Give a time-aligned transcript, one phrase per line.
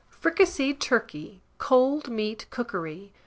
[0.09, 3.13] FRICASSEED TURKEY (Cold Meat Cookery).